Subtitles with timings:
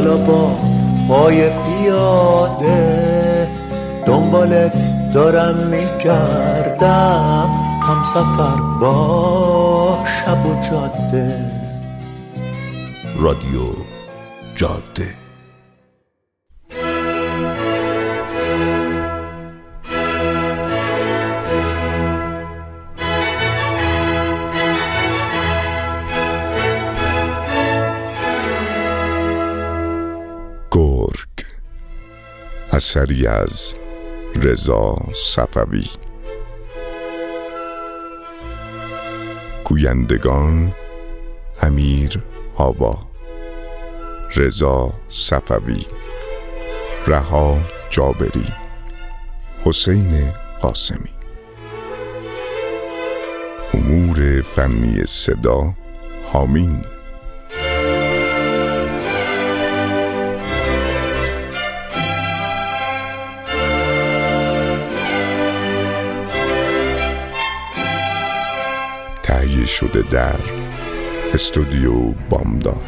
[0.00, 0.56] حالا با
[1.08, 3.48] پای پیاده
[4.06, 4.72] دنبالت
[5.14, 7.48] دارم میگردم.
[7.82, 11.50] هم سفر با شب و جاده.
[13.16, 13.60] رادیو
[14.54, 15.19] جاده.
[32.80, 33.74] اثری از
[34.42, 35.86] رضا صفوی.
[39.64, 40.74] گویندگان
[41.62, 42.22] امیر
[42.56, 42.98] آوا
[44.36, 45.86] رضا صفوی
[47.06, 47.58] رها
[47.90, 48.48] جابری
[49.64, 51.14] حسین قاسمی.
[53.74, 55.74] امور فنی صدا
[56.32, 56.82] هامین
[69.30, 70.40] تهیه شده در
[71.34, 71.92] استودیو
[72.30, 72.80] بامداد.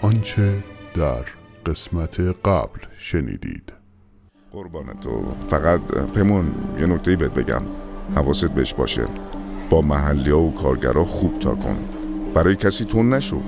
[0.00, 0.62] آنچه
[0.94, 1.24] در
[1.66, 3.72] قسمت قبل شنیدید.
[4.52, 5.34] قربان تو.
[5.50, 5.80] فقط
[6.14, 7.62] پمون یه نکته بهت بگم.
[8.16, 9.08] حواست بهش باشه.
[9.72, 11.76] با محلی ها و کارگرا خوب تا کن.
[12.34, 13.40] برای کسی تون نشو.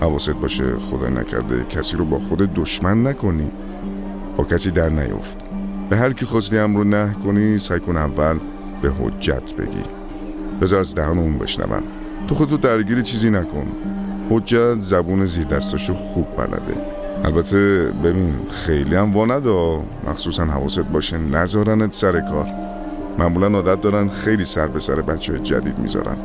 [0.00, 3.50] حواست باشه خدا نکرده کسی رو با خود دشمن نکنی.
[4.36, 5.38] با کسی در نیفت.
[5.90, 8.38] به هر کی خواستی امر نه کنی سعی کن اول
[8.82, 9.84] به حجت بگی.
[10.60, 11.82] بذار از دهن اون بشنوم.
[12.28, 13.66] تو خودتو درگیر چیزی نکن.
[14.30, 16.80] حجت زبون زیر دستاشو خوب بلده.
[17.24, 19.82] البته ببین خیلی هم وا ندا.
[20.08, 22.65] مخصوصا حواست باشه نذارنت سر کار.
[23.18, 26.16] معمولا عادت دارن خیلی سر به سر بچه های جدید می‌ذارن.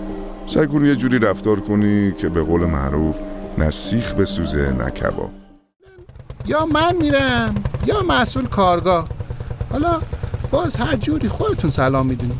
[0.45, 3.19] سعی کن یه جوری رفتار کنی که به قول معروف
[3.57, 5.31] نه سیخ بسوزه نه کباب.
[6.45, 7.53] یا من میرم
[7.85, 9.07] یا مسئول کارگاه.
[9.71, 10.01] حالا
[10.51, 12.39] باز هر جوری خودتون سلام می‌دونیم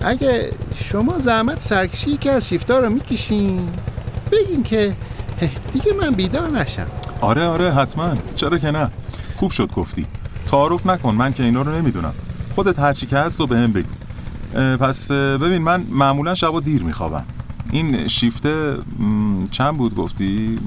[0.00, 3.68] اگه شما زحمت سرکشی که از شیفتا رو می‌کشین
[4.32, 4.92] بگین که
[5.72, 6.86] دیگه من بیدار نشم.
[7.20, 8.14] آره آره حتما.
[8.34, 8.90] چرا که نه؟
[9.36, 10.06] خوب شد گفتی.
[10.46, 12.14] تعارف نکن من که اینا رو نمی‌دونم.
[12.58, 13.88] خودت هرچی که هست رو به هم بگو
[14.76, 17.24] پس ببین من معمولا شبا دیر میخوابم.
[17.70, 18.78] این شیفته
[19.50, 20.60] چند بود گفتی؟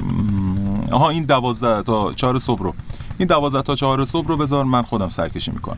[0.91, 2.73] آها این دوازده تا چهار صبح رو.
[3.17, 5.77] این دوازده تا چهار صبح رو بذار من خودم سرکشی می‌کنم.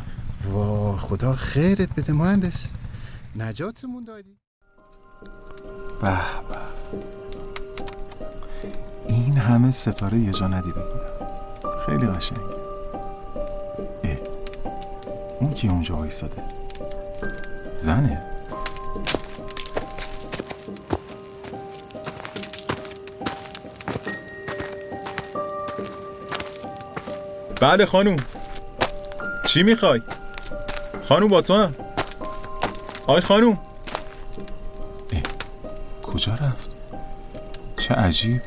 [0.52, 2.70] وا خدا خیرت بده مهندس.
[3.36, 4.38] نجاتمون دادی.
[6.02, 6.58] به به.
[9.10, 11.78] این همه ستاره یه جا ندیده بودم.
[11.86, 12.53] خیلی قشنگ.
[15.44, 16.44] اون کی اونجا وایساده.
[17.76, 18.22] زنه.
[27.62, 28.18] بله خانوم.
[29.48, 30.02] چی می‌خوای؟
[31.10, 31.76] خانوم با تو هم.
[33.08, 33.60] آی خانوم.
[35.12, 35.22] اه،
[36.04, 36.70] کجا رفت؟
[37.78, 38.42] چه عجیب.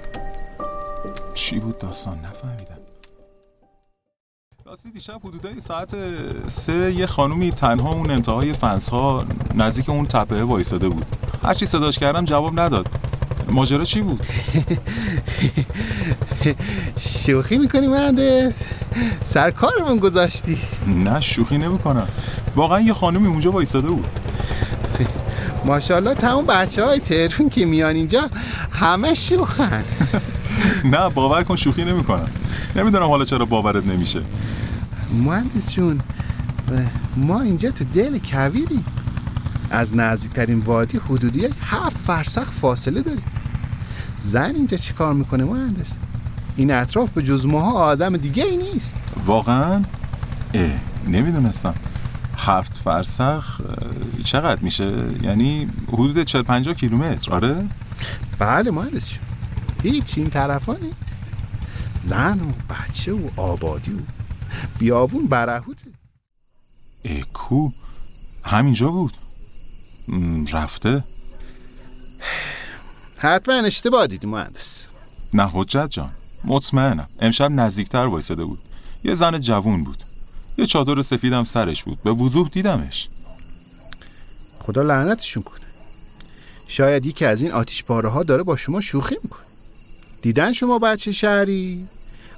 [1.34, 2.55] چی بود داستان؟ نفهمیدم.
[5.06, 5.94] دیشب حدودای ساعت
[6.46, 9.24] سه یه خانومی تنها اون انتهای فنس ها
[9.54, 11.06] نزدیک اون تپه وایساده بود.
[11.44, 12.88] هرچی صداش کردم جواب نداد.
[13.50, 14.26] ماجرا چی بود؟
[17.24, 18.66] شوخی می‌کنی مهندس؟
[19.24, 20.58] سرکارمون گذاشتی.
[20.86, 22.08] نه شوخی نمی‌کنم.
[22.56, 24.06] واقعا یه خانومی اونجا وایساده بود.
[25.66, 28.22] ماشاءالله تمام بچه های تهرون که میان اینجا
[28.70, 29.84] همه شوخن.
[30.92, 32.28] نه باور کن شوخی نمی‌کنم.
[32.76, 34.22] نمی‌دونم حالا چرا باورت نمیشه.
[35.12, 36.00] مهندس جون
[37.16, 38.84] ما اینجا تو دل کویری.
[39.70, 43.24] از نزدیکترین وادی حدودی هفت فرسخ فاصله داریم.
[44.22, 45.98] زن اینجا چی کار می‌کنه مهندس؟
[46.56, 48.96] این اطراف به جز ماها آدم دیگه ای نیست.
[49.24, 49.82] واقعا؟
[50.54, 50.70] اه
[51.08, 51.74] نمی‌دونستم.
[52.38, 53.60] هفت فرسخ
[54.24, 54.92] چقدر میشه؟
[55.22, 57.34] یعنی حدود 40 50 کیلومتر.
[57.34, 57.68] آره؟
[58.38, 59.18] بله مهندس جون.
[59.82, 61.22] هیچ این طرفا نیست.
[62.04, 63.98] زن و بچه و آبادی و
[64.78, 65.90] بیابون برهوته
[67.32, 67.68] کو
[68.44, 69.12] همینجا بود.
[70.52, 71.04] رفته.
[73.18, 74.86] حتما اشتباه دیدی مهندس.
[75.34, 76.10] نه حجت جان.
[76.44, 77.08] مطمئنم.
[77.20, 78.58] امشب نزدیکتر وایساده بود.
[79.04, 80.04] یه زن جوون بود.
[80.58, 82.02] یه چادر سفیدم سرش بود.
[82.02, 83.08] به وضوح دیدمش.
[84.58, 85.66] خدا لعنتشون کنه.
[86.68, 89.46] شاید یکی از این آتیش ها داره با شما شوخی می‌کنه.
[90.22, 91.86] دیدن شما بچه شهری؟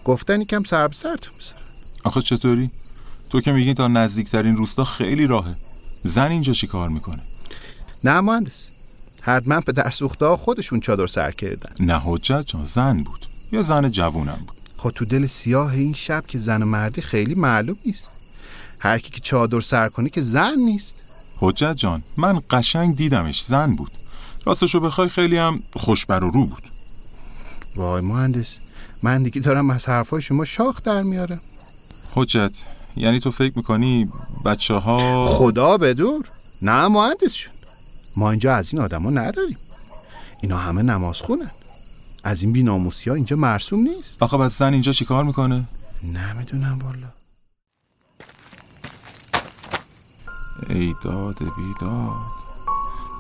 [0.05, 1.35] گفتن یکم سر به سرتون
[2.05, 2.71] آخه چطوری؟
[3.31, 5.55] تو که میگی تا نزدیکترین روستا خیلی راهه.
[6.05, 7.23] زن اینجا چی کار می‌کنه؟
[8.05, 8.69] نه مهندس.
[9.23, 11.75] حتما به در سوخته ها خودشون چادر سر کردن.
[11.81, 13.27] نه حجت جان زن بود.
[13.53, 14.57] یا زن جوونم بود.
[14.77, 18.05] خب تو دل سیاه این شب که زن و مردی خیلی معلوم نیست.
[18.81, 20.95] هر کی که چادر سر کنه که زن نیست.
[21.41, 23.91] حجت جان من قشنگ دیدمش زن بود.
[24.47, 26.71] راستشو بخوای خیلی هم خوشبر و رو بود.
[27.77, 28.59] وای مهندس
[29.03, 31.41] من دیگه دارم از حرفای شما شاخ در میارم.
[32.19, 32.65] حجت
[32.97, 34.11] یعنی تو فکر می‌کنی
[34.45, 36.27] بچه ها خدا بدور.
[36.63, 37.55] نه مهندس شون
[38.17, 39.59] ما اینجا از این آدما نداریم.
[40.43, 41.51] اینا همه نماز خونن
[42.25, 44.23] از این بیناموسی ها اینجا مرسوم نیست.
[44.23, 45.69] آخه بس زن اینجا چیکار می‌کنه؟
[46.03, 47.09] نمی‌دونم والا.
[50.69, 52.39] ای داد بیداد.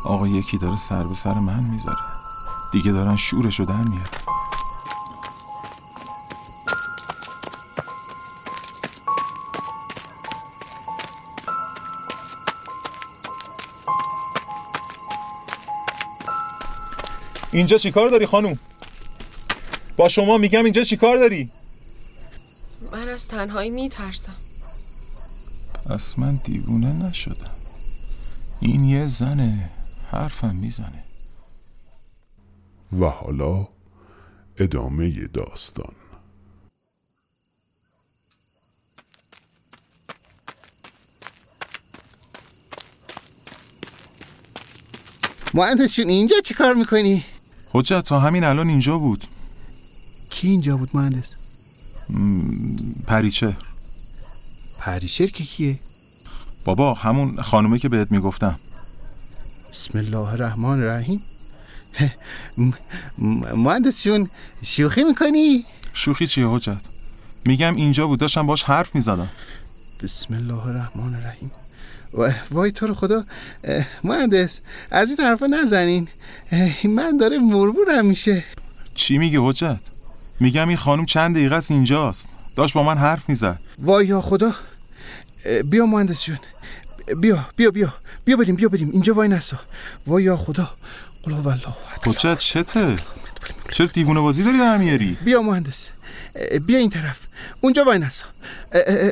[0.04, 1.98] آقا یکی داره سر به سر من می‌ذاره.
[2.72, 4.27] دیگه دارن شورشو در میاره
[17.58, 18.58] اینجا چیکار داری خانوم؟
[19.96, 21.50] با شما میگم اینجا چیکار داری؟
[22.92, 24.34] من از تنهایی میترسم
[25.90, 27.54] پس من دیوونه نشدم
[28.60, 29.70] این یه زنه
[30.06, 31.04] حرفم می‌زنه
[33.00, 33.68] و حالا
[34.58, 35.94] ادامه داستان
[45.54, 47.24] مهندس اینجا چی کار می‌کنی؟
[47.78, 49.24] حجت تا همین الان اینجا بود.
[50.30, 51.34] کی اینجا بود مهندس؟
[53.06, 53.56] پریچه
[54.78, 55.78] پریشر که کیه؟
[56.64, 58.58] بابا همون خانومه که بهت می‌گفتم.
[59.72, 61.22] بسم الله الرحمن الرحیم.
[63.56, 64.30] مهندس جون
[64.62, 66.82] شوخی می‌کنی؟ شوخی چیه حجت؟
[67.46, 69.30] میگم اینجا بود داشتم باش حرف می‌زدم.
[70.02, 71.50] بسم الله الرحمن الرحیم.
[72.14, 73.24] و- وای تو رو خدا.
[74.04, 74.60] مهندس
[74.90, 76.08] از این حرفا نزنین.
[76.84, 78.44] من داره مرمورم میشه
[78.94, 79.80] چی میگه حجت؟
[80.40, 82.28] میگم این خانوم چند دقیقه است اینجاست.
[82.56, 83.60] داشت با من حرف می‌زد.
[83.78, 84.54] وای یا خدا.
[85.64, 86.38] بیا مهندس جون.
[87.20, 87.94] بیا بیا بیا.
[88.24, 88.90] بیا بریم بیا بریم.
[88.90, 89.58] اینجا وای نسا
[90.06, 90.70] وای یا خدا.
[91.22, 91.76] قل هو الله.
[92.06, 92.96] حجت چته؟
[93.70, 95.88] چرا دیوونه بازی داری در میاری؟ بیا مهندس.
[96.66, 97.18] بیا این طرف.
[97.60, 98.24] اونجا وای نسا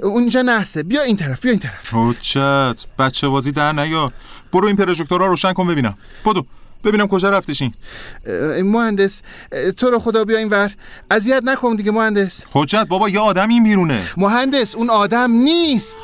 [0.02, 1.94] اونجا نحسه بیا این طرف بیا این طرف.
[1.94, 4.12] حجت بچه بازی در نیا.
[4.56, 5.94] برو این پروژکتورها رو روشن کن ببینم.
[6.24, 6.46] بدو
[6.84, 7.74] ببینم کجا رفتشین.
[8.64, 9.22] مهندس
[9.76, 10.72] تو رو خدا بیا این ور.
[11.10, 12.44] اذیت نکن دیگه مهندس.
[12.52, 14.02] حجت بابا یه آدم این بیرونه.
[14.16, 15.96] مهندس اون آدم نیست.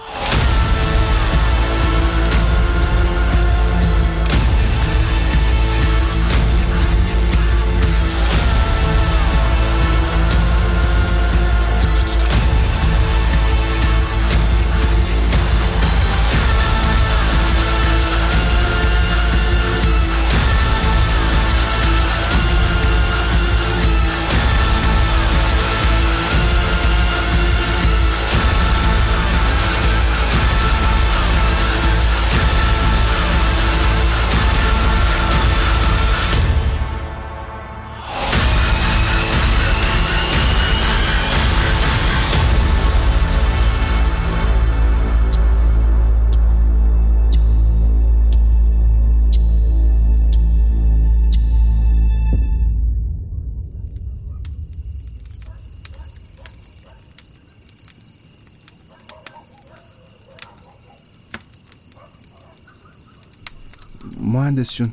[64.53, 64.93] مهندس جون.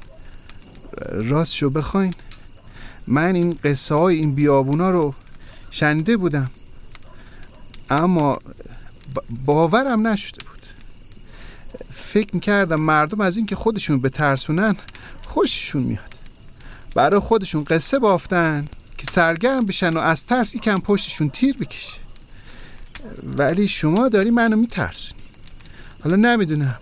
[1.11, 2.13] راست شو بخواین.
[3.07, 5.15] من این قصه های این بیابونا رو
[5.71, 6.49] شنیده بودم.
[7.89, 8.39] اما
[9.45, 10.59] باورم نشده بود.
[11.91, 14.75] فکر می‌کردم مردم از اینکه خودشون به ترسونن
[15.27, 16.13] خوششون میاد.
[16.95, 18.65] برای خودشون قصه بافتن
[18.97, 21.99] که سرگرم بشن و از ترس یکم پشتشون تیر بکشه.
[23.23, 25.21] ولی شما داری منو میترسونی.
[26.03, 26.79] حالا نمی‌دونم.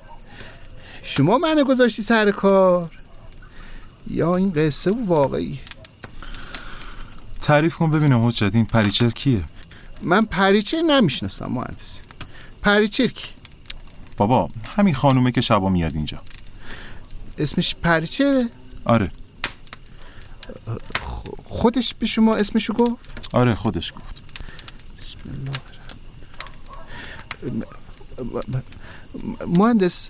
[1.18, 2.92] شما منو گذاشتی سر کار؟
[4.08, 5.60] یا این قصه و واقعی؟
[7.42, 9.44] تعریف کن ببینم حجت این پریچر کیه؟
[10.02, 12.02] من پریچر نمی‌شناسم مهندس.
[12.62, 13.28] پریچر کی؟
[14.18, 16.22] بابا همین خانومه که شبا میاد اینجا.
[17.38, 18.50] اسمش پریچره؟
[18.86, 19.12] آره.
[21.46, 24.22] خودش به شما اسمشو گفت؟ آره خودش گفت.
[29.48, 30.10] مهندس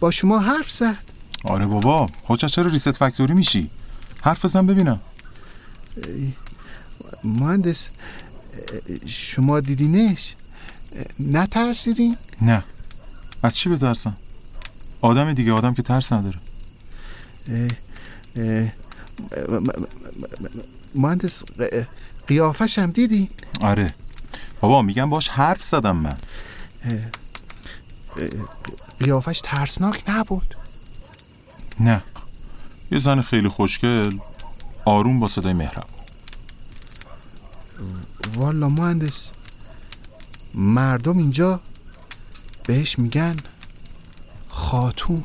[0.00, 0.96] با شما حرف زد.
[1.44, 3.70] آره بابا حجت چرا ریست فکتوری میشی؟
[4.22, 5.00] حرف بزن ببینم.
[7.24, 7.88] مهندس
[9.06, 10.34] شما دیدینش
[11.20, 12.64] نترسیدین؟ نه.
[13.42, 14.16] از چی بترسم؟
[15.00, 16.38] آدم دیگه آدم که ترس نداره.
[20.94, 21.44] مهندس
[22.26, 23.94] قیافش هم دیدی؟ آره.
[24.60, 26.16] بابا میگم باش حرف زدم من.
[29.00, 30.54] قیافش ترسناک نبود.
[31.80, 32.02] نه.
[32.90, 34.18] یه زن خیلی خوشگل
[34.84, 35.86] آروم با صدای مهرب
[38.36, 39.32] والا مهندس
[40.54, 41.60] مردم اینجا
[42.66, 43.36] بهش میگن
[44.48, 45.24] خاتون.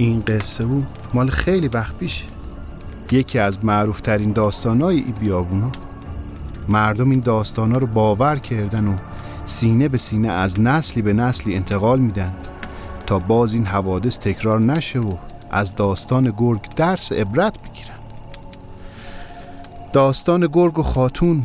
[0.00, 2.24] این قصه او مال خیلی وقت پیشه.
[3.12, 5.70] یکی از معروفترین داستانهای این بیابونا.
[6.68, 8.96] مردم این داستانا رو باور کردن و
[9.46, 12.32] سینه به سینه از نسلی به نسلی انتقال میدن
[13.06, 15.14] تا باز این حوادث تکرار نشه و
[15.50, 17.98] از داستان گرگ درس عبرت بگیرن.
[19.92, 21.44] داستان گرگ و خاتون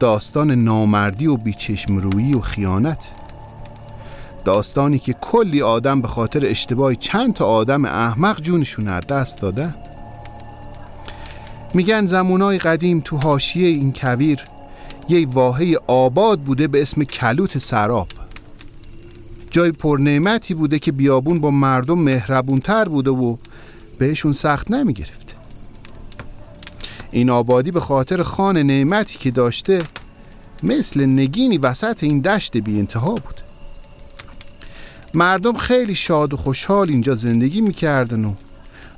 [0.00, 3.08] داستان نامردی و بیچشمرویی و خیانت.
[4.44, 9.74] داستانی که کلی آدم به خاطر اشتباه چند تا آدم احمق جونشون از دست دادن
[11.74, 14.40] میگن زمانای قدیم تو حاشیه این کویر
[15.08, 18.08] یه واحه آباد بوده به اسم کلوت سراب.
[19.50, 23.36] جای پرنعمتی بوده که بیابون با مردم مهربونتر بوده و
[23.98, 25.34] بهشون سخت نمی‌گرفته
[27.10, 29.82] این آبادی به خاطر خان نعمتی که داشته
[30.62, 33.51] مثل نگینی وسط این دشت بی انتها بود.
[35.14, 38.34] مردم خیلی شاد و خوشحال اینجا زندگی می‌کردن و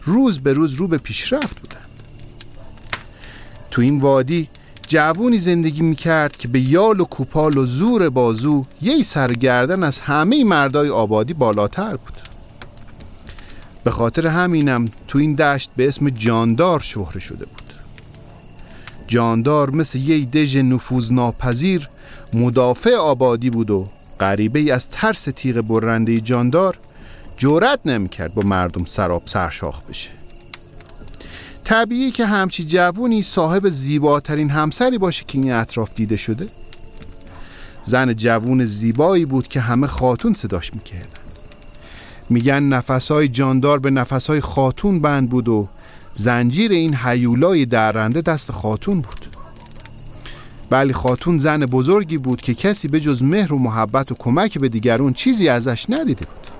[0.04, 1.76] روز به روز رو به پیشرفت بودن.
[3.71, 4.49] تو این وادی
[4.88, 10.44] جوونی زندگی می‌کرد که به یال و کوپال و زور بازو یه سرگردن از همه
[10.44, 12.14] مردای آبادی بالاتر بود.
[13.85, 17.75] به خاطر همینم تو این دشت به اسم جاندار شهره شده بود.
[19.06, 21.88] جاندار مثل یه دژ نفوذ ناپذیر
[22.35, 23.88] مدافع آبادی بود و
[24.25, 26.78] غریبه ای از ترس تیغ برنده جاندار
[27.37, 30.11] جرأت نمی‌کرد با مردم سراب سرشاخ بشه.
[31.64, 36.49] طبیعی که همچی جوونی صاحب زیباترین همسری باشه که این اطراف دیده شده.
[37.85, 41.09] زن جوون زیبایی بود که همه خاتون صداش می‌کردن.
[42.31, 45.69] میگن نفسهای جاندار به نفسهای خاتون بند بود و
[46.14, 49.24] زنجیر این حیولای درنده دست خاتون بود.
[50.75, 54.69] ولی خاتون زن بزرگی بود که کسی به جز مهر و محبت و کمک به
[54.69, 56.50] دیگرون چیزی ازش ندیده بود.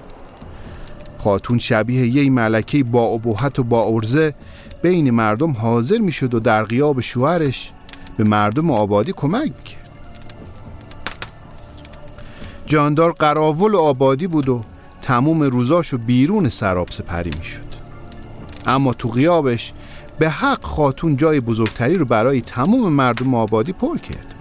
[1.19, 4.35] خاتون شبیه یه ملکه با ابهت و با ارزه
[4.83, 7.71] بین مردم حاضر می‌شد و در غیاب شوهرش
[8.17, 9.91] به مردم آبادی کمک می‌کرد.
[12.67, 14.61] جاندار قراول و آبادی بود و
[15.03, 17.75] تموم روزاشو بیرون سراب سپری می‌شد.
[18.67, 19.73] اما تو غیابش
[20.19, 24.35] به حق خاتون جای بزرگتری رو برای تمام مردم آبادی پر کرد.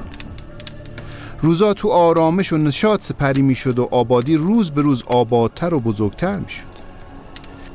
[1.42, 6.40] روزا تو آرامش و نشاط سپری می‌شد و آبادی روز به روز آبادتر و بزرگتر
[6.40, 6.74] می‌شد.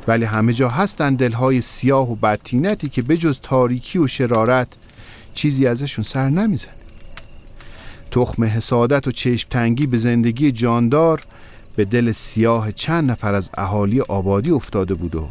[0.08, 4.68] ولی همه جا هستن دلهای سیاه و بدتینتی که بجز تاریکی و شرارت
[5.34, 6.70] چیزی ازشون سر نمیزن
[8.10, 11.22] تخم حسادت و چشم تنگی به زندگی جاندار
[11.76, 15.28] به دل سیاه چند نفر از اهالی آبادی افتاده بود و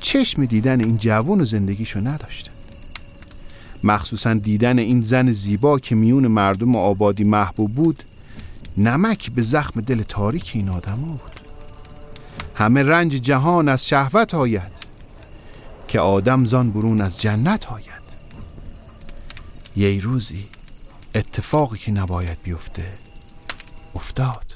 [0.00, 2.52] چشم دیدن این جوان و زندگیشو نداشتن.
[3.84, 8.04] مخصوصا دیدن این زن زیبا که میون مردم آبادی محبوب بود
[8.78, 11.40] نمک به زخم دل تاریک این آدم بود.
[12.54, 14.72] همه رنج جهان از شهوت آید
[15.88, 18.00] که آدم زان برون از جنت آید.
[19.76, 20.46] یه روزی
[21.14, 22.84] اتفاقی که نباید بیفته
[23.94, 24.49] افتاد.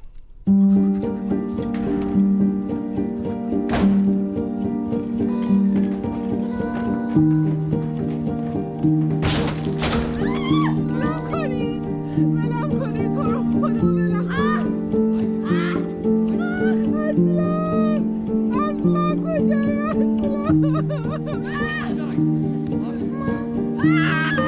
[23.87, 24.44] Ah!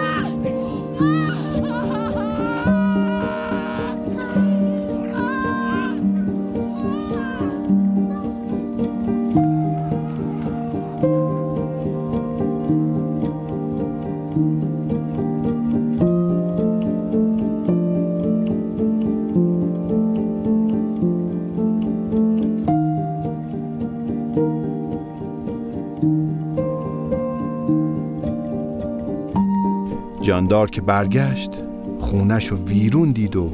[30.57, 31.51] جاندار که برگشت
[31.99, 33.51] خونش رو ویرون دید و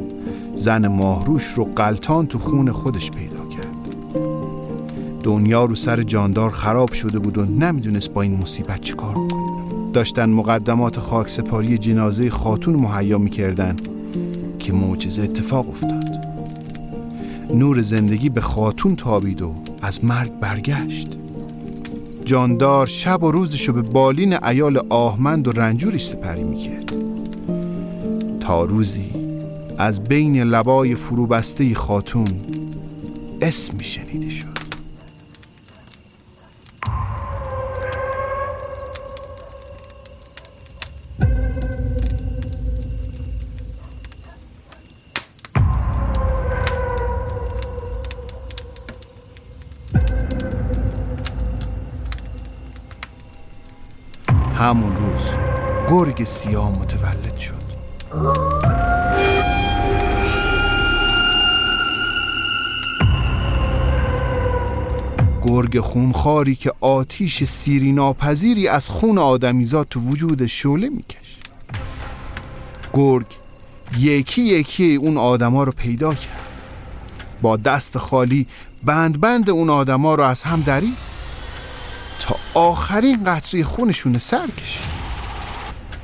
[0.57, 3.97] زن ماهروش رو قلطان تو خون خودش پیدا کرد.
[5.23, 9.93] دنیا رو سر جاندار خراب شده بود و نمی‌دونست با این مصیبت چه کار کنه.
[9.93, 13.77] داشتن مقدمات خاک سپاری جنازه خاتون مهیا می‌کردن
[14.59, 16.05] که معجزه اتفاق افتاد.
[17.55, 21.19] نور زندگی به خاتون تابید و از مرگ برگشت.
[22.25, 26.93] جاندار شب و روزشو به بالین ایال آهمند و رنجورش سپری می‌کرد.
[28.41, 29.11] تا روزی
[29.79, 32.29] از بین لبای فروبسته خاتون
[33.43, 34.22] اسمی شنیده
[56.25, 57.63] سیاه متولد شد.
[65.43, 71.37] گرگ خونخاری که آتیش سیری ناپذیری از خون آدمیزاد تو وجود شعله میکش
[72.93, 73.27] گرگ
[73.99, 76.49] یکی یکی اون آدما رو پیدا کرد.
[77.43, 78.47] با دست خالی
[78.85, 80.97] بند بند اون آدما رو از هم درید
[82.21, 85.02] تا آخرین قطره خونشون سر کشید.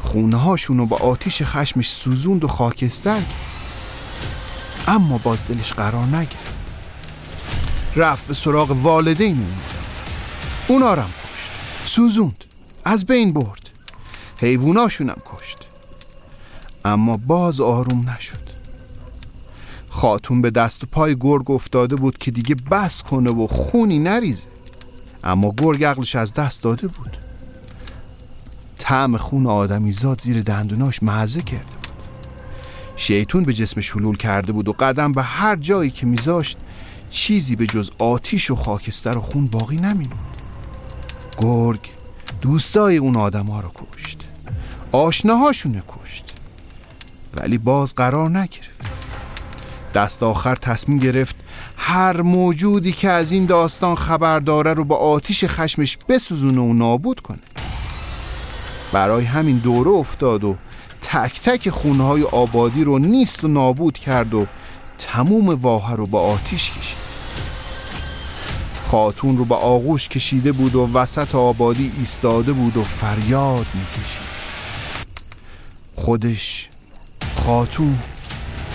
[0.09, 3.23] خونه هاشون رو با آتیش خشمش سوزوند و خاکستر
[4.87, 6.55] اما باز دلش قرار نگرفت.
[7.97, 9.49] رفت به سراغ والدین اون.
[10.69, 11.51] اونا رم کشت.
[11.85, 12.45] سوزوند.
[12.85, 13.71] از بین برد.
[14.41, 15.59] حیواناشونم کشت.
[16.85, 18.49] اما باز آروم نشد.
[19.89, 24.49] خاتون به دست و پای گرگ افتاده بود که دیگه بس کنه و خونی نریزه.
[25.25, 27.18] اما گرگ عقلش از دست داده بود.
[28.89, 31.61] طعم خون آدمی زاد زیر دندوناش مزه بود
[32.97, 36.59] شیطون به جسمش حلول کرده بود و قدم به هر جایی که میذاشت
[37.11, 40.43] چیزی به جز آتیش و خاکستر و خون باقی نمیموند
[41.39, 41.81] گرگ
[42.41, 44.25] دوستای اون آدم ها رو کشت.
[44.93, 46.35] آشناهاشونه کشت.
[47.35, 48.81] ولی باز قرار نگرفت.
[49.95, 51.37] دست آخر تصمیم گرفت
[51.77, 57.21] هر موجودی که از این داستان خبر داره رو با آتیش خشمش بسوزونه و نابود
[57.21, 57.48] کنه.
[58.93, 60.57] برای همین دوره افتاد و
[61.03, 64.47] تک تک خونه های آبادی رو نیست و نابود کرد و
[64.99, 66.99] تموم واحه رو با آتیش کشید.
[68.87, 74.29] خاتون رو به آغوش کشیده بود و وسط آبادی ایستاده بود و فریاد می‌کشید.
[75.95, 76.69] خودش
[77.37, 77.99] خاتون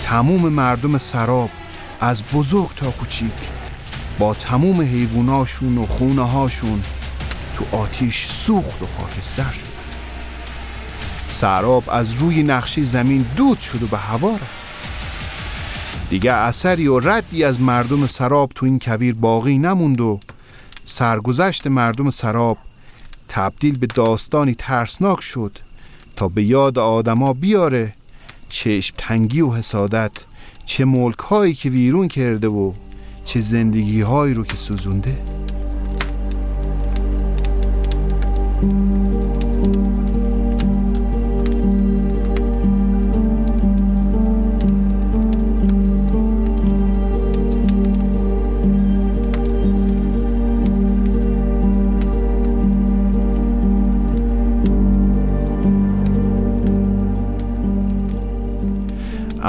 [0.02, 1.50] تموم مردم سراب
[2.00, 3.32] از بزرگ تا کوچیک
[4.18, 6.82] با تموم حیواناشون و خونه هاشون
[7.54, 9.73] تو آتیش سوخت و خاکستر شد.
[11.44, 14.64] سراب از روی نقشه زمین دود شد و به هوا رفت.
[16.10, 20.20] دیگه اثری و ردی از مردم سراب تو این کویر باقی نموند و
[20.84, 22.58] سرگذشت مردم سراب
[23.28, 25.58] تبدیل به داستانی ترسناک شد
[26.16, 27.94] تا به یاد آدما بیاره
[28.48, 30.12] چشم تنگی و حسادت
[30.66, 32.72] چه ملک هایی که ویرون کرده و
[33.24, 35.18] چه زندگی هایی رو که سوزونده.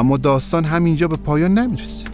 [0.05, 2.05] اما داستان همینجا به پایان نمی‌رسه.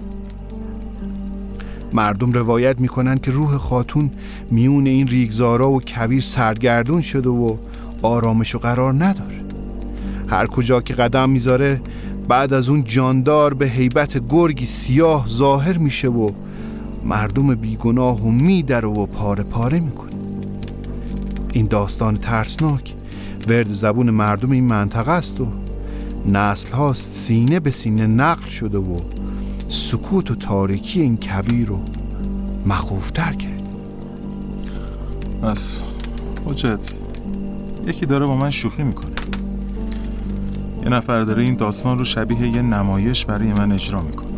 [1.93, 4.11] مردم روایت می‌کنن که روح خاتون
[4.51, 7.57] میون این ریگزارا و کویر سرگردون شده و
[8.01, 9.41] آرامش و قرار نداره.
[10.27, 11.81] هر کجا که قدم می‌ذاره
[12.27, 16.31] بعد از اون جاندار به هیبت گرگی سیاه ظاهر میشه و
[17.05, 20.11] مردم بیگناه و میدره و پاره پاره می‌کنه.
[21.53, 22.93] این داستان ترسناک.
[23.47, 25.47] ورد زبون مردم این منطقه است و
[26.25, 28.99] نسل هاست سینه به سینه نقل شده و
[29.69, 31.79] سکوت و تاریکی این کویر رو
[32.65, 33.61] مخوفتر کرد.
[35.43, 35.81] بس.
[36.45, 36.91] حجت
[37.87, 39.15] یکی داره با من شوخی می‌کنه.
[40.83, 44.31] یه نفر داره این داستان رو شبیه یه نمایش برای من اجرا می‌کنه.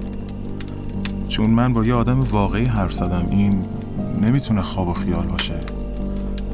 [1.27, 3.65] چون من با یه آدم واقعی حرف زدم این
[4.21, 5.59] نمی‌تونه خواب و خیال باشه.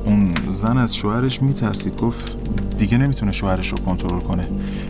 [0.05, 2.38] اون زن از شوهرش میترسید گفت
[2.79, 4.47] دیگه نمی‌تونه شوهرش رو کنترل کنه.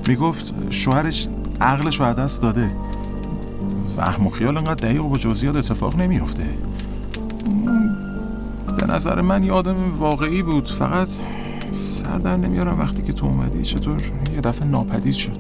[0.07, 1.27] می‌گفت شوهرش
[1.61, 2.71] عقلش رو از دست داده.
[3.95, 6.45] فهم و خیال انقدر دقیق و با جزئیات اتفاق نمیفته
[8.79, 10.67] به نظر من یه آدم واقعی بود.
[10.67, 11.09] فقط
[11.71, 13.63] سر در نمیارم وقتی که تو اومدی.
[13.63, 14.01] چطور؟
[14.35, 15.37] یه دفعه ناپدید شد.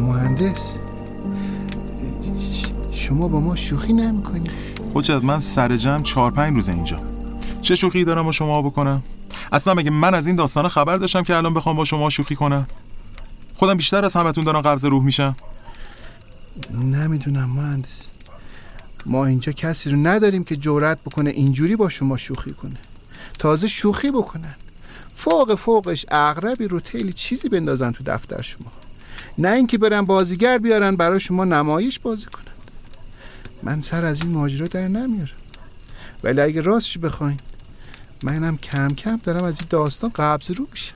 [0.00, 0.72] مهندس
[2.92, 4.50] شما با ما شوخی نمی‌کنی؟
[4.94, 6.96] حجت من سر جمع چهار پنج روز اینجا.
[7.62, 9.02] چه شوخی دارم با شما بکنم؟
[9.52, 12.66] اصلا مگه من از این داستان خبر داشتم که الان بخوام با شما شوخی کنم؟
[13.56, 15.36] خودم بیشتر از همتون دارم قبض روح میشم.
[16.74, 18.02] نمی‌دونم مهندس.
[19.06, 22.78] ما اینجا کسی رو نداریم که جرأت بکنه اینجوری با شما شوخی کنه.
[23.38, 24.54] تازه شوخی بکنن.
[25.14, 28.72] فوق فوقش اغربی رو تیلی چیزی بندازن تو دفتر شما.
[29.38, 32.44] نه اینکه برن بازیگر بیارن برای شما نمایش بازی کنن.
[33.62, 35.36] من سر از این ماجرا در نمیارم.
[36.24, 37.36] ولی اگه راستش بخواین
[38.22, 40.94] منم کم کم دارم از این داستان قبض رو میشم.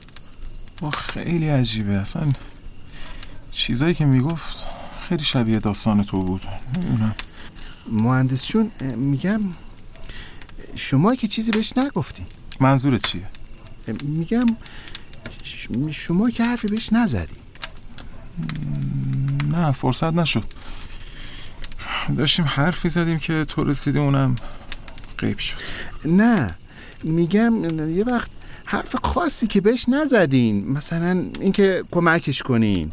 [0.80, 1.94] با خیلی عجیبه.
[1.94, 2.32] اصلا
[3.50, 4.62] چیزایی که می‌گفت
[5.08, 6.46] خیلی شبیه داستان تو بود.
[6.76, 7.14] نمی‌دونم.
[7.90, 9.40] مهندس چون میگم
[10.76, 12.26] شما که چیزی بهش نگفتین.
[12.60, 13.28] منظورت چیه؟
[14.02, 14.46] میگم
[15.90, 17.36] شما که حرفی بهش نزدی
[19.48, 20.44] نه فرصت نشد.
[22.16, 24.34] داشتیم حرفی زدیم که تو رسیدی اونم
[25.18, 25.56] غیب شد.
[26.04, 26.54] نه
[27.04, 28.28] میگم یه وقت
[28.64, 32.92] حرف خاصی که بهش نزدین مثلا اینکه کمکش کنین.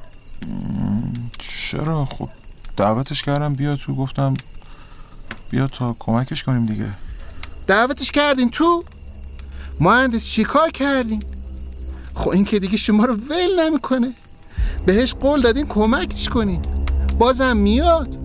[1.38, 2.30] چرا؟ خب
[2.78, 4.34] دعوتش کردم بیا تو گفتم
[5.50, 6.90] بیا تا کمکش کنیم دیگه.
[7.68, 8.84] دعوتش کردین تو؟
[9.80, 11.24] مهندس چیکار کردین؟
[12.14, 14.14] خب این که دیگه شما رو ول نمی‌کنه.
[14.86, 16.62] بهش قول دادین کمکش کنین.
[17.20, 18.19] بازم میاد.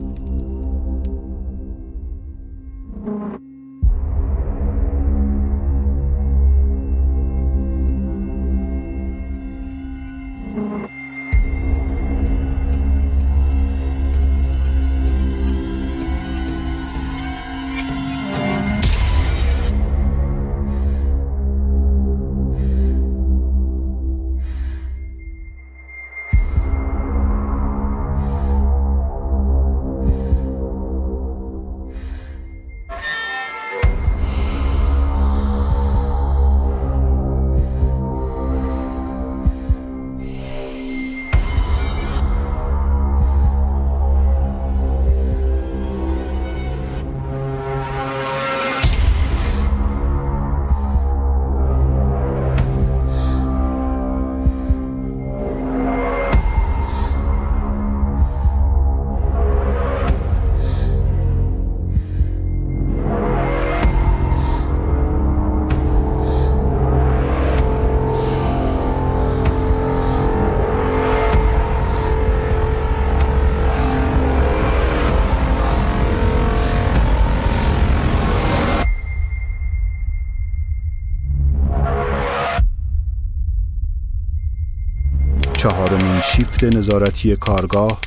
[86.36, 87.98] شیفت نظارتی کارگاه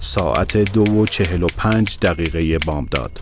[0.00, 3.20] ساعت دو و چهل و پنج دقیقه بامداد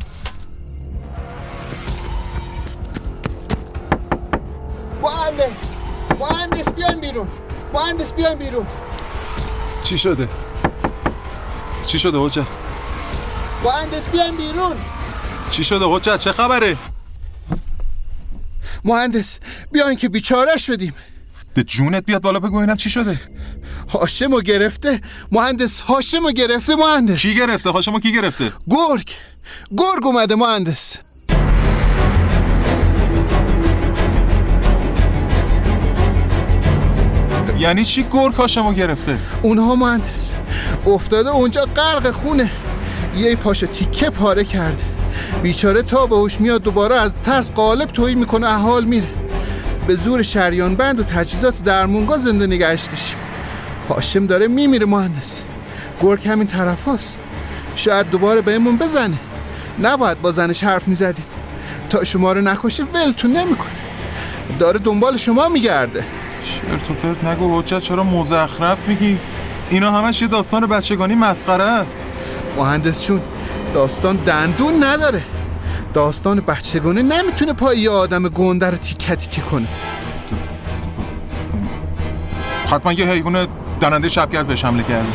[5.02, 5.70] مهندس
[6.20, 7.28] مهندس بیاین بیرون
[7.74, 8.66] مهندس بیاین بیرون
[9.84, 10.28] چی شده؟
[11.86, 12.46] چی شده حجت؟
[13.64, 14.76] مهندس بیاین بیرون
[15.50, 16.76] چی شده حجت؟ چه خبره؟
[18.84, 19.38] مهندس
[19.72, 20.94] بیاین که بیچاره شدیم
[21.54, 23.20] به جونت بیاد بالا بگو اینم چی شده؟
[23.88, 25.00] هاشمو گرفته
[25.32, 27.18] مهندس هاشمو گرفته مهندس.
[27.20, 29.08] کی گرفته؟ هاشمو کی گرفته؟ گرگ.
[29.76, 30.96] گرگ اومده مهندس.
[37.58, 40.30] یعنی چی گرگ هاشمو گرفته؟ اونها مهندس
[40.86, 42.50] افتاده اونجا غرق خونه.
[43.16, 44.84] یه پاشو تیکه پاره کرده.
[45.42, 49.08] بیچاره تا به هوش میاد دوباره از ترس قالب تویی می‌کنه احال میره
[49.86, 53.18] به زور شریان بند و تجهیزات درمونگاه زنده نگهش داشتیم
[53.88, 55.42] هاشم داره میمیره مهندس.
[56.00, 57.18] گرگ همین طرف هست.
[57.74, 59.16] شاید دوباره بهمون بزنه.
[59.82, 61.24] نباید با زنش حرف می‌زدیم.
[61.90, 63.68] تا شما رو نکشه ولتون نمی‌کنه.
[64.58, 66.04] داره دنبال شما میگرده.
[66.42, 69.18] چرت و پرت نگو حجت چرا مزخرف میگی؟
[69.70, 72.00] اینا همش یه داستان بچگانی مسخره است.
[72.56, 73.20] مهندس چون
[73.74, 75.22] داستان دندون نداره.
[75.94, 79.68] داستان بچگانه نمی‌تونه پای یه آدم گنده رو تیکه تیکه کنه.
[82.66, 83.46] حتما یه حیوان
[83.80, 85.06] دننده شبگرد بهش حمله کرده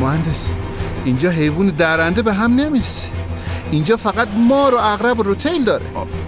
[0.00, 0.54] مهندس
[1.04, 3.08] اینجا حیوان درنده به هم نمی‌رسه.
[3.70, 5.84] اینجا فقط مار و اغرب و روتیل داره.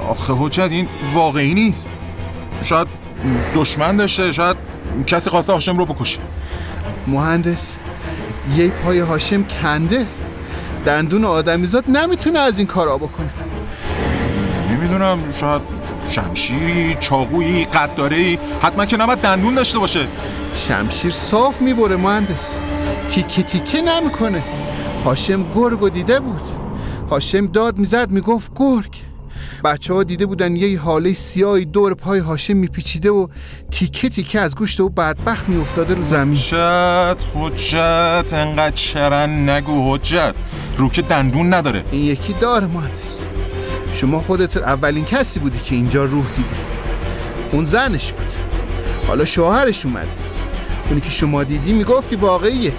[0.09, 1.89] آخه حجت این واقعی نیست.
[2.63, 2.87] شاید
[3.55, 4.57] دشمن داشته شاید
[5.07, 6.21] کسی خواسته هاشم رو بکشه.
[7.07, 7.75] مهندس
[8.57, 10.07] یه پای هاشم کنده.
[10.87, 13.31] دندون آدمیزاد نمی‌تونه از این کارا بکنه.
[14.71, 15.63] نمی‌دونم شاید
[16.09, 20.07] شمشیری چاقویی قداره حتما که نباید دندون داشته باشه.
[20.55, 22.59] شمشیر صاف می‌بره مهندس.
[23.09, 24.43] تیکه تیکه نمی‌کنه
[25.05, 26.43] هاشم گرگ دیده بود.
[27.11, 28.91] هاشم داد می‌زد می‌گفت گرگ.
[29.65, 33.27] بچه ها دیده بودن یه حاله سیاهی دور پای هاشم میپیچیده و
[33.71, 36.39] تیکه تیکه از گوشت و بدبخت میافتاده رو زمین.
[36.39, 40.35] حجت حجت انقدر چرن نگو حجت.
[40.77, 41.85] رو که دندون نداره.
[41.91, 43.23] این یکی داره مهندس.
[43.95, 46.55] شما خودت اولین کسی بودی که اینجا روح دیدی.
[47.53, 48.33] اون زنش بود.
[49.07, 50.09] حالا شوهرش اومد.
[50.89, 52.75] اونی که شما دیدی می‌گفتی واقعیه.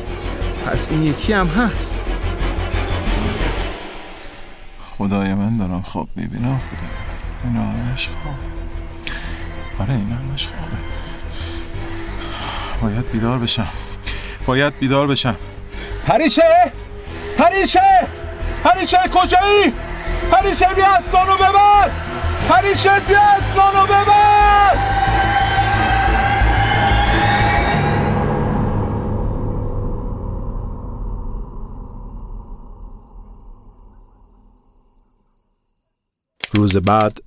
[0.65, 1.95] پس این یکی هم هست.
[4.97, 6.89] خدای من دارم خواب می‌بینم خدای
[7.43, 8.36] اینا همش خواب.
[9.80, 10.78] آره اینا همش خوابه.
[12.82, 13.67] باید بیدار بشم.
[14.45, 15.36] باید بیدار بشم.
[16.08, 16.71] پریشه!
[17.38, 18.08] پریشه!
[18.63, 19.73] پریشه کجایی؟
[20.32, 21.91] پریشه بیا اسلانو ببر.
[22.49, 24.95] پریشه بیا اسلانو ببر.
[36.54, 37.19] روز بعد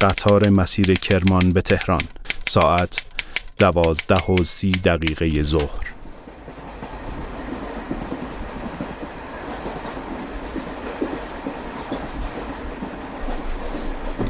[0.00, 2.02] قطار مسیر کرمان به تهران
[2.48, 3.02] ساعت
[3.58, 5.95] دوازده و سی دقیقه ظهر.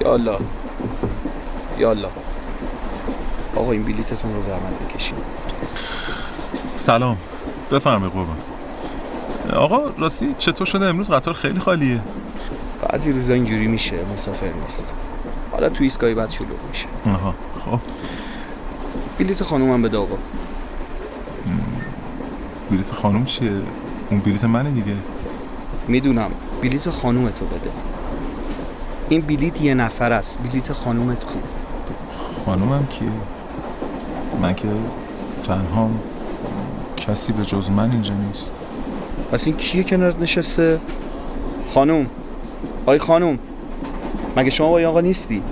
[0.06, 0.38] یالا.
[1.78, 2.08] یالا.
[3.56, 5.18] آقا این بلیتتون رو زحمت بکشین.
[6.74, 7.16] سلام.
[7.72, 8.36] بفرمایید قربان.
[9.56, 12.00] آقا راستی چطور شده؟ امروز قطار خیلی خالیه.
[12.82, 14.94] بعضی روزا اینجوری میشه مسافر نیست.
[15.52, 16.86] حالا تو ایستگاهی بعد شلوغ میشه.
[17.06, 17.80] آها خب.
[19.18, 20.16] بلیت خانومم بده آقا.
[22.70, 23.52] بلیت خانم چیه؟
[24.10, 24.96] اون بلیت منه دیگه.
[25.88, 26.30] می‌دونم.
[26.62, 27.70] بلیت خانومتو بده.
[29.08, 30.38] این بلیت یه نفر است.
[30.38, 31.38] بلیت خانومت کو؟
[32.46, 33.08] خانومم کیه؟
[34.42, 34.68] من که
[35.44, 36.00] تنهام
[36.96, 38.52] کسی به جز من اینجا نیست.
[39.32, 40.80] پس این کیه کنارت نشسته؟
[41.68, 42.06] خانوم.
[42.86, 43.38] آی خانوم.
[44.36, 45.42] مگه شما با آقا نیستی؟